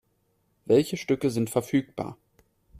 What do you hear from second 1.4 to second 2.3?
verfügbar?